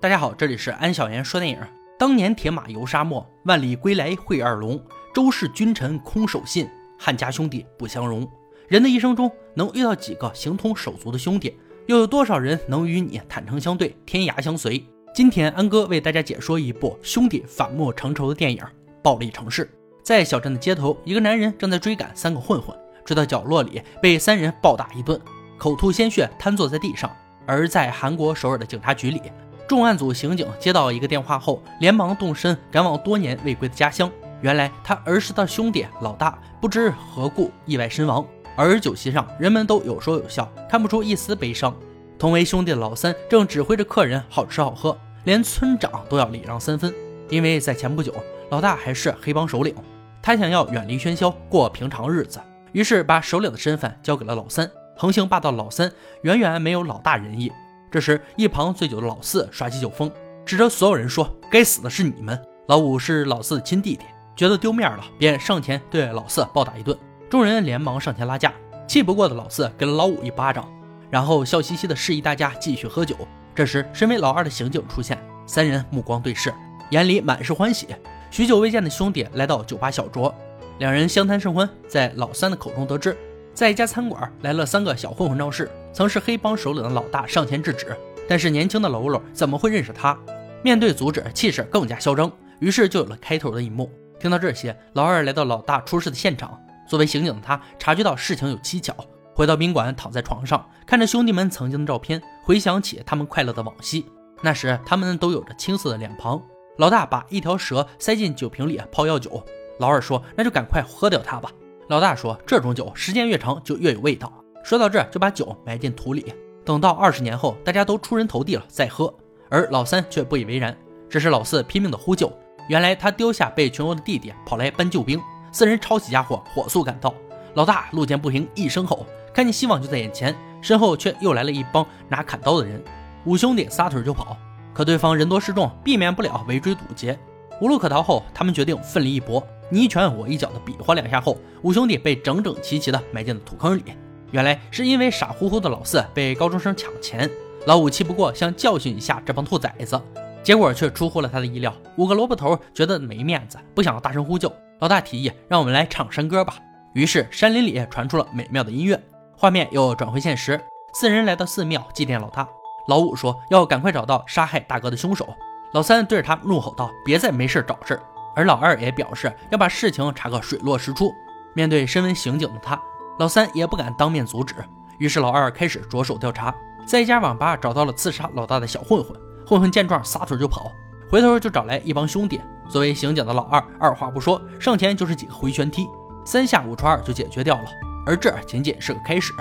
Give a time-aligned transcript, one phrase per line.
[0.00, 1.58] 大家好，这里是安小言说电影。
[1.98, 4.80] 当年铁马游沙漠，万里归来会二龙。
[5.12, 8.24] 周氏君臣空守信，汉家兄弟不相容。
[8.68, 11.58] 人的一生中能遇到几个形同手足的兄弟？
[11.86, 14.80] 又有多少人能与你坦诚相对，天涯相随？
[15.12, 18.58] 今天安哥为大家解说一部兄弟反目成仇的电影
[19.02, 19.64] 《暴力城市》。
[20.04, 22.72] 在小镇的街头，一个男人正在追赶三个混混，
[23.04, 25.20] 追到角落里被三人暴打一顿，
[25.58, 27.10] 口吐鲜血，瘫坐在地上。
[27.44, 29.20] 而在韩国首尔的警察局里。
[29.68, 34.10] 重案组刑警接到一个电话后，连忙动身赶往多年未归的家乡。
[34.40, 41.74] 原来他儿时的兄弟老大不知何故意外身亡，而酒席上人们都有说有笑，看不出一丝悲伤。
[42.18, 46.92] 同为兄弟的老三正指挥着客人好吃好喝，连村长都要礼让三分。
[47.28, 48.14] 因为在前不久，
[48.48, 49.74] 老大还是黑帮首领，
[50.22, 52.40] 他想要远离喧嚣，过平常日子，
[52.72, 54.70] 于是把首领的身份交给了老三。
[54.96, 55.92] 横行霸道的老三
[56.22, 57.52] 远远没有老大仁义。
[57.90, 60.10] 这时，一旁醉酒的老四耍起酒疯，
[60.44, 62.38] 指着所有人说：“该死的是你们！”
[62.68, 64.04] 老五是老四的亲弟弟，
[64.36, 66.96] 觉得丢面了，便上前对老四暴打一顿。
[67.30, 68.52] 众人连忙上前拉架，
[68.86, 70.70] 气不过的老四给了老五一巴掌，
[71.08, 73.16] 然后笑嘻嘻的示意大家继续喝酒。
[73.54, 76.52] 这时，身为老二的刑警出现，三人目光对视，
[76.90, 77.88] 眼里满是欢喜。
[78.30, 80.30] 许久未见的兄弟来到酒吧小酌，
[80.78, 83.16] 两人相谈甚欢，在老三的口中得知。
[83.54, 87.96] 在一家餐馆来了三个小混混闹事，曾是黑帮首领的老大上前制止，
[88.28, 90.18] 但是年轻的喽喽怎么会认识他？
[90.62, 93.90] 面对阻止，气势更加嚣张，于是就有了开头的一幕。
[94.18, 98.94] 听到这些，老二来到老大出事的现场，作为刑警的他察觉到事情有蹊跷，
[99.34, 104.04] 回到宾馆躺在床上，看着兄弟们曾经的照片，回想起他们快乐的往昔。
[104.42, 106.42] 那时他们都有着青涩的脸庞。
[106.78, 109.44] 老大把一条蛇塞进酒瓶里泡药酒，
[109.78, 111.50] 老二说：“那就赶快喝掉它吧。”
[111.88, 114.32] 老大说：“这种酒时间越长就越有味道。”
[114.68, 119.10] 说到这，就把酒埋进土里，等到二十年后大家都出人头地了再喝。
[119.48, 120.76] 而老三却不以为然。
[121.08, 122.30] 这时老四拼命的呼救，
[122.68, 125.18] 原来他丢下被群殴的弟弟，跑来搬救兵。
[125.52, 127.14] 四人抄起家伙，火速赶到。
[127.54, 132.84] 老大路见不平，一声吼，看见希望就在眼前，身后却又来了一帮拿砍刀的人。
[133.24, 134.36] 五兄弟撒腿就跑，
[134.74, 137.18] 可对方人多势众，避免不了围追堵截。
[137.58, 139.42] 无路可逃后，他们决定奋力一搏。
[139.70, 143.82] 你一拳我一脚的比划两下后，五兄弟被整整齐齐的埋进了土坑里。
[144.30, 147.30] 原来是因为傻乎乎的老四被高中生抢钱，
[147.66, 150.00] 老五气不过想教训一下这帮兔崽子，
[150.42, 151.74] 结果却出乎了他的意料。
[151.96, 154.52] 五个萝卜头觉得没面子，不想大声呼救。
[154.80, 156.54] 老大提议让我们来唱山歌吧。
[156.92, 159.00] 于是山林里传出了美妙的音乐，
[159.36, 160.60] 画面又转回现实。
[160.94, 162.46] 四人来到寺庙祭奠老大。
[162.88, 165.28] 老五说要赶快找到杀害大哥的凶手。
[165.72, 168.02] 老三对着他怒吼道：“别再没事找事儿。”
[168.34, 171.12] 而老二也表示要把事情查个水落石出。
[171.54, 172.80] 面对身为刑警的他，
[173.18, 174.54] 老三也不敢当面阻止。
[174.98, 176.54] 于是老二开始着手调查，
[176.86, 179.16] 在一家网吧找到了刺杀老大的小混混。
[179.46, 180.70] 混混见状撒腿就跑，
[181.10, 182.40] 回头就找来一帮兄弟。
[182.68, 185.86] 作为刑警的老二，二话不说上前就是几个回旋踢，
[186.24, 187.64] 三下五除二就解决掉了。
[188.04, 189.32] 而这仅仅是个开始。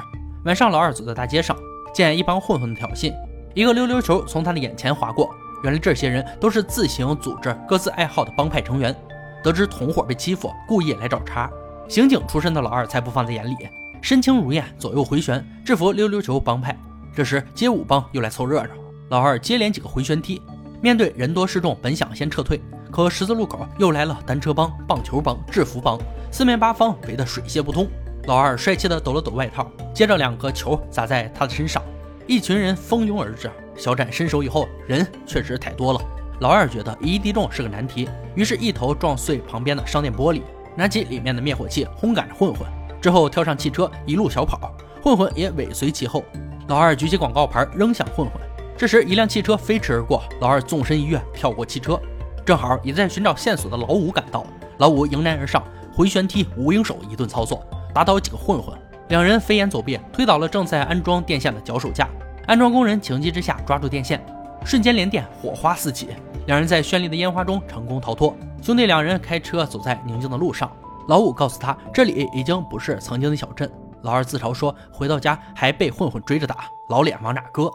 [0.46, 1.58] 晚上，老二走在大街上，
[1.94, 3.14] 见一帮混混的挑衅，
[3.54, 5.30] 一个溜溜球从他的眼前划过。
[5.64, 8.96] 原来这些人都是自行组织、各自爱好的帮派成员。
[9.44, 11.50] 得知同伙被欺负，故意来找茬。
[11.88, 13.56] 刑警出身的老二才不放在眼里，
[14.02, 16.78] 身轻如燕，左右回旋，制服溜溜球帮派。
[17.16, 18.70] 这时街舞帮又来凑热闹，
[19.09, 20.42] 老二接连几个回旋踢。
[20.81, 22.62] 面对人多势众，本想先撤退，
[22.92, 25.97] 可十字路口又来了单车帮、棒球帮、制服帮，
[26.31, 27.88] 四面八方围得水泄不通。
[28.26, 31.81] 老二帅气的抖了抖外套，接着两个球砸在他的身上，
[32.28, 33.50] 一群人蜂拥而至。
[33.76, 36.02] 小展伸手以后，人确实太多了。
[36.42, 40.42] 老二觉得一击中是个难题，于是一头撞碎旁边的商店玻璃，
[40.78, 42.68] 拿起里面的灭火器轰赶着混混，
[43.02, 44.72] 之后跳上汽车一路小跑，
[45.02, 46.24] 混混也尾随其后。
[46.68, 48.34] 老二举起广告牌扔向混混，
[48.78, 52.00] 这时一辆汽车飞驰而过，老二纵身一跃跳过汽车，
[52.46, 54.46] 正好也在寻找线索的老五赶到，
[54.78, 58.78] 老五迎难而上，回旋踢无影手一顿操作，打倒几个混混，
[59.08, 62.08] 两人飞檐走壁推倒了正在安装电线的脚手架。
[62.46, 64.24] 安装工人情急之下抓住电线，
[64.64, 66.09] 瞬间连电，火花四起。
[66.46, 68.38] 两人在绚丽的烟花中成功逃脱。
[68.62, 70.72] 兄弟两人开车走在宁静的路上。
[71.08, 73.72] 老五告诉他，这里已经不是曾经的小镇。
[74.02, 77.72] 老二自嘲说，回到家还被混混追着打，老脸往哪搁？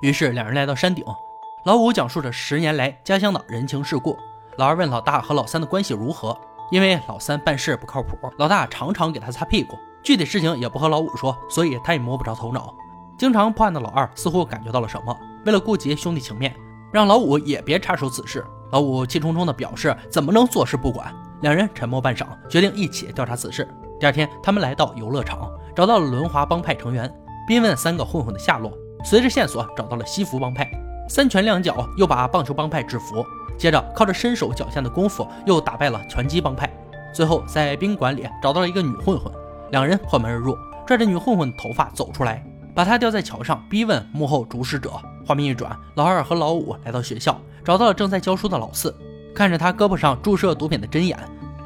[0.00, 1.04] 于是两人来到山顶。
[1.64, 4.16] 老五讲述着十年来家乡的人情世故。
[4.56, 6.36] 老二问老大和老三的关系如何，
[6.72, 12.74] 因为老三办事不靠谱，老大常常给他擦屁股，具体事情也不和老五说，所以他也摸不着头脑。
[13.16, 16.52] 经常破案的老二似乎感觉到了什么，为了顾及兄弟情面，
[16.90, 18.44] 让老五也别插手此事。
[18.72, 23.68] 老五气冲冲地表示：“怎么能坐视不管？”两人沉默半晌，决定一起调查此事。
[24.00, 25.46] 第二天，他们来到游乐场，
[25.76, 27.12] 找到了轮滑帮派成员，
[27.46, 28.72] 逼问三个混混的下落。
[29.04, 30.70] 随着线索找到了西服帮派，
[31.06, 33.22] 三拳两脚又把棒球帮派制服，
[33.58, 36.72] 接着靠着身手脚下的功夫又打败了拳击帮派，
[37.12, 39.30] 最后在宾馆里找到了一个女混混，
[39.70, 42.42] 两人破门而入，拽着女混混的头发走出来，
[42.74, 44.92] 把她吊在桥上逼问幕后主使者。
[45.26, 48.94] 画面一转，老二和老五来到学校，找到了正在教书的老四，
[49.34, 51.18] 看着他胳膊上注射毒品的针眼，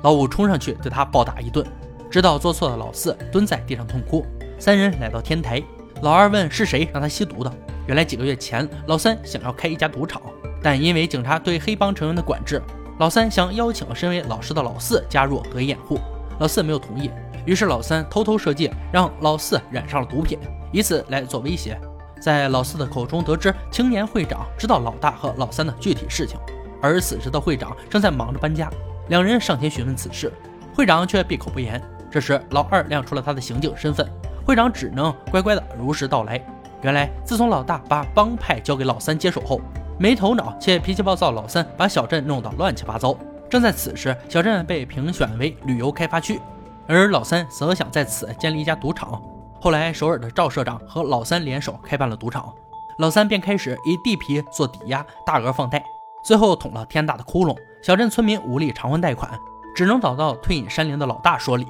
[0.02, 1.66] 老五冲上去对他暴打一顿。
[2.10, 4.24] 知道做错的老四蹲在地上痛哭。
[4.58, 5.62] 三人来到天台，
[6.02, 7.52] 老二问是谁让他吸毒的。
[7.86, 10.22] 原来几个月前，老三想要开一家赌场，
[10.62, 12.62] 但因为警察对黑帮成员的管制，
[12.98, 15.98] 老三想邀请身为老师的老四加入得以掩护。
[16.38, 17.10] 老四没有同意，
[17.44, 20.38] 于是老三偷偷设计让老四染上了毒品，
[20.72, 21.78] 以此来做威胁。
[22.20, 26.38] 在老四的口中得知青年会长知道老大和老三的具体事情，
[26.82, 28.70] 而此时的会长正在忙着搬家。
[29.08, 30.32] 两人上前询问此事，
[30.74, 31.80] 会长却闭口不言。
[32.10, 34.08] 这时，老二亮出了他的刑警身份，
[34.44, 36.40] 会长只能乖乖的如实道来。
[36.82, 39.60] 原来，自从老大把帮派交给老三接手后，
[39.98, 43.16] 没头脑且脾气暴躁老三把小镇弄得乱七八糟。
[43.48, 46.40] 正在此时，小镇被评选为旅游开发区，
[46.86, 49.22] 而老三则想在此建立一家赌场。
[49.66, 52.54] 后来，首尔的赵社长和老三联手开办了赌场，
[52.98, 55.84] 老三便开始以地皮做抵押，大额放贷，
[56.22, 57.52] 最后捅了天大的窟窿。
[57.82, 59.28] 小镇村民无力偿还贷款，
[59.74, 61.66] 只能找到退隐山林的老大说理。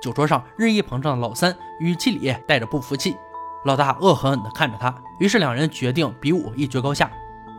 [0.00, 3.16] 酒桌上，日益膨胀的老三语气里带着不服气。
[3.64, 7.10] 老大恶狠狠地看着他，于是两人决定比武一决高下。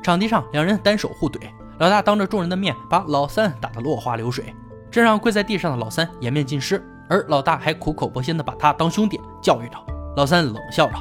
[0.01, 1.37] 场地上，两人单手互怼，
[1.79, 4.55] 老大当着众人的面把老三打得落花流水，
[4.89, 6.81] 这让跪在地上的老三颜面尽失。
[7.11, 9.77] 而老大还苦口婆心地把他当兄弟教育着。
[10.15, 10.95] 老三冷笑着，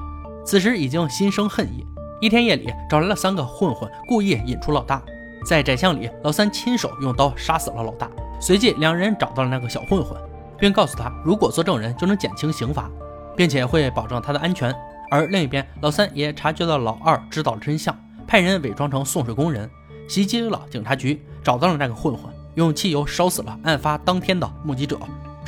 [0.44, 1.86] 此时已经心生恨意。
[2.20, 5.00] 一天夜里，找来了三个混混，故意引出老大。
[5.46, 8.10] 在窄巷里，老三亲手用刀杀死了老大。
[8.40, 10.20] 随即，两人找到了那个小混混。
[10.58, 12.90] 并告诉他，如果做证人就能减轻刑罚，
[13.34, 14.74] 并且会保证他的安全。
[15.10, 17.96] 而另一边，老三也察觉到老二知道了真相，
[18.26, 19.70] 派人伪装成送水工人，
[20.06, 24.98] 袭击了警察局，找到了那个混混，用汽油烧死了案发当天的目击者，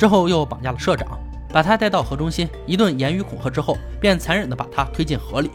[0.03, 1.17] 之后又绑架了社长，
[1.47, 5.49] 把他带到河中心，一顿言语恐吓之后，便残忍地把他推进河里。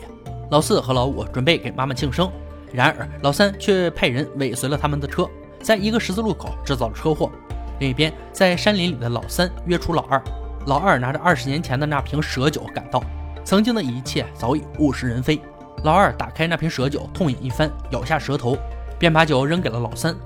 [0.50, 2.32] 老四和老五准备给妈妈庆生，
[2.72, 5.28] 然而老三却派人尾随了他们的车，
[5.60, 7.30] 在一个十字路口制造了车祸。
[7.78, 10.18] 另一边，在山林里的老三约出老二，
[10.64, 13.04] 老二拿着二十年前的那瓶蛇酒赶到，
[13.44, 15.38] 曾经的一切早已物是人非。
[15.84, 18.56] 老二打开那瓶蛇酒，痛饮一番，咬下蛇头，
[18.98, 20.16] 便把酒扔给了老三。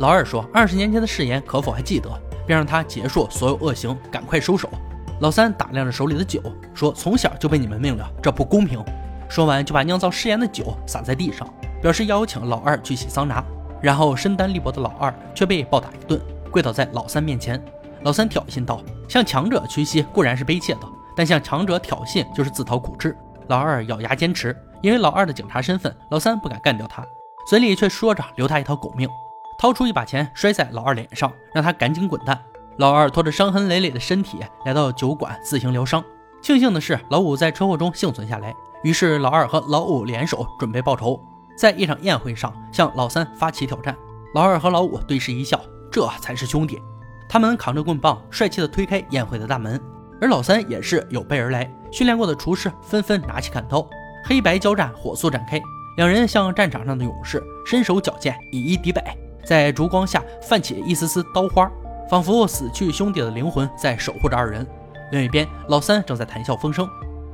[0.00, 2.10] 老二说：“二十年前的誓言可否还记得？”
[2.48, 4.68] 便让他结束所有恶行，赶快收手。
[5.20, 6.40] 老三打量着手里的酒，
[6.72, 8.82] 说：“从小就被你们命了，这不公平。”
[9.28, 11.46] 说完就把酿造誓言的酒洒在地上，
[11.82, 13.44] 表示邀请老二去洗桑拿。
[13.82, 16.20] 然后身单力薄的老二却被暴打一顿。
[16.50, 17.62] 跪倒在老三面前，
[18.02, 20.80] 老三挑衅道：“向强者屈膝固然是卑怯的，
[21.14, 23.14] 但向强者挑衅就是自讨苦吃。”
[23.48, 27.04] 老二咬牙坚持，因为老二的警察身份，老三不敢干掉他，
[27.48, 29.08] 嘴里却说着留他一条狗命，
[29.58, 32.40] 掏出一把钱摔在老二脸上，让他赶紧滚蛋。
[32.78, 36.02] 老二拖着伤痕累累的身体来到酒馆自行疗伤。
[36.40, 41.20] 庆幸的是，老五在车祸中幸存下来，于是老二和老五联手准备报仇，
[41.56, 43.96] 在一场宴会上向老三发起挑战。
[44.32, 45.60] 老二和老五对视一笑。
[45.90, 46.78] 这才是兄弟，
[47.28, 49.80] 他们扛着棍棒，帅气的推开宴会的大门。
[50.20, 53.84] 而老三也是有备而来，训练过的厨师纷纷拿起砍刀，
[54.26, 55.58] 黑白交战火速展开。
[55.96, 59.16] 两人像战场上的勇士，身手矫健，以一敌百，
[59.48, 61.72] 在烛光下泛起一丝丝刀花，
[62.10, 64.66] 仿佛死去兄弟的灵魂在守护着二人。
[65.10, 66.86] 另一边，老三正在谈笑风生，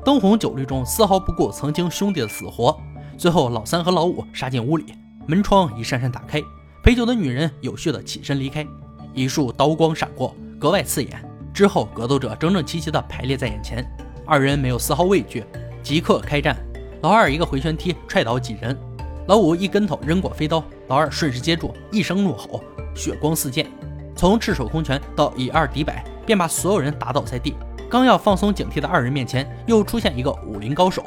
[0.05, 2.79] 灯红酒绿中丝毫不顾曾经兄弟的死活。
[3.19, 4.95] 最后，老三和老五杀进屋里，
[5.27, 6.41] 门窗一扇扇打开。
[6.85, 8.65] 陪酒的女人有序的起身离开，
[9.13, 11.11] 一束刀光闪过，格外刺眼。
[11.53, 13.85] 之后，格斗者整整齐齐的排列在眼前，
[14.25, 15.45] 二人没有丝毫畏惧，
[15.83, 16.57] 即刻开战。
[17.03, 18.79] 老二一个回旋踢踹倒几人，
[19.27, 22.63] 老五一跟头扔过飞刀，老二顺势接住，一声怒吼，
[22.95, 23.67] 血光四溅，
[24.15, 27.55] 从赤手空拳到以二敌百，便把所有人打倒在地。
[27.89, 31.03] 刚要放松警惕的二人面前，又出现一个武林高手，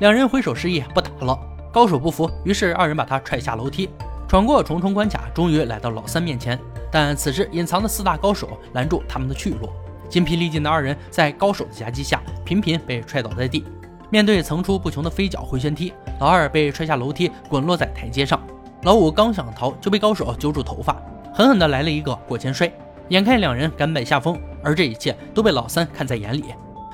[0.00, 1.38] 两人挥手示意不打了。
[1.72, 3.88] 高手不服，于是二人把他踹下楼梯。
[4.26, 6.58] 闯过重重关卡，终于来到老三面前。
[6.90, 9.68] 但此时隐藏的四大高手拦住他们的去路。
[10.08, 13.64] 筋疲力尽的二人在高手的夹击下，频频被踹倒在地。
[14.10, 18.40] 面对层出不穷的飞脚回旋踢，老二被踹下楼梯，滚落在台阶上。
[18.82, 21.00] 老五刚想逃，就被高手揪住头发，
[21.32, 22.70] 狠狠地来了一个过肩摔。
[23.10, 26.44] 眼看两人甘拜下风，而这一切都被老三看在眼里。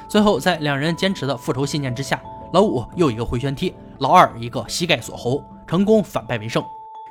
[0.09, 6.63] 最后，在两人坚持的复仇信念之下，老五又一个回旋踢，老二一个膝盖锁喉，成功反败为胜。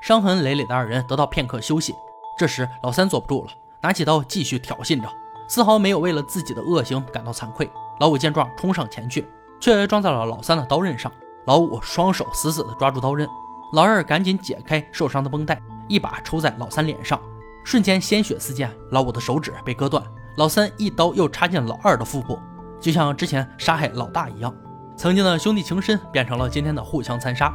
[0.01, 1.93] 伤痕累累的二人得到片刻休息。
[2.38, 5.07] 这时，老三坐不住了，拿起刀继续挑衅着，
[5.47, 7.67] 丝毫没有为了自己的恶行感到惭愧。
[8.00, 9.25] 老五见状，冲上前去，
[9.59, 11.12] 却撞在了老三的刀刃上。
[11.45, 13.27] 老五双手死死地抓住刀刃，
[13.74, 17.19] 老二赶紧解开受伤的绷带，一把抽在老三脸上，
[17.63, 20.03] 瞬间鲜血四溅，老五的手指被割断，
[20.38, 22.39] 老三一刀又插进老二的腹部，
[22.79, 24.51] 就像之前杀害老大一样。
[24.97, 27.53] 曾经的兄弟情深变成了今天的互相残杀。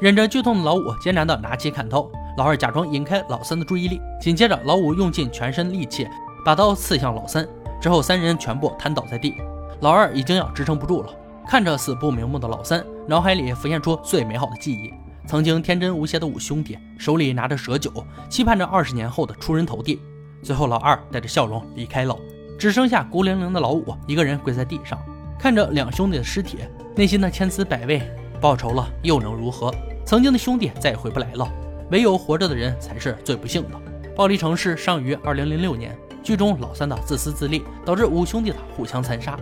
[0.00, 6.06] 忍着剧痛的老五艰难地拿起砍刀，老二假装引开老三的注意力，紧接着老五用尽全身力气
[6.44, 7.44] 把刀刺向老三，
[7.80, 9.34] 之后三人全部瘫倒在地。
[9.80, 11.12] 老二已经要支撑不住了，
[11.52, 14.90] 看着死不瞑目的老三，脑海里浮现出最美好的记忆。
[15.26, 17.92] 曾经天真无邪的五兄弟，手里拿着蛇酒，
[18.30, 20.00] 期盼着二十年后的出人头地。
[20.42, 22.16] 最后，老二带着笑容离开了，
[22.58, 24.98] 只剩下孤零零的老五一个人跪在地上，
[25.38, 26.56] 看着两兄弟的尸体，
[26.96, 28.00] 内心的千滋百味。
[28.40, 29.70] 报仇了又能如何？
[30.06, 31.46] 曾经的兄弟再也回不来了，
[31.90, 33.78] 唯有活着的人才是最不幸的。
[34.16, 39.38] 暴力城市上于二零零六年，剧中老三的自私自利，导致五兄弟的互相残杀。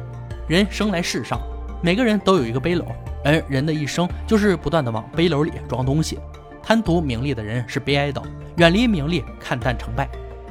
[0.49, 1.41] 人生来世上，
[1.83, 2.85] 每个人都有一个背篓，
[3.25, 6.19] 而人的一生就是不断的往背篓里装东西。
[6.63, 8.23] 贪图名利的人是悲哀的，
[8.57, 10.09] 远离名利，看淡成败，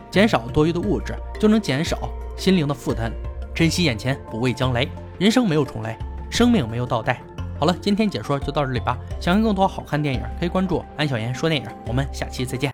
[0.09, 3.11] 减少多余的物质，就能减少心灵的负担。
[3.53, 4.87] 珍惜眼前，不畏将来。
[5.19, 5.97] 人生没有重来，
[6.31, 7.21] 生命没有倒带。
[7.59, 8.97] 好了，今天解说就到这里吧。
[9.21, 11.67] 想看更多好看电影，可以关注安小言说电影。
[11.85, 12.67] 我们下期再见。